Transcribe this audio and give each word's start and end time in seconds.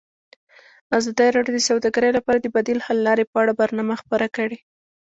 ازادي 0.97 1.27
راډیو 1.35 1.55
د 1.55 1.59
سوداګري 1.69 2.09
لپاره 2.17 2.39
د 2.41 2.47
بدیل 2.55 2.79
حل 2.85 2.97
لارې 3.07 3.23
په 3.31 3.37
اړه 3.41 3.53
برنامه 3.61 3.95
خپاره 4.01 4.27
کړې. 4.35 4.57